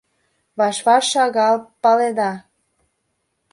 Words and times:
Ваш-ваш 0.57 1.05
шагал 1.13 1.55
паледа. 1.81 2.31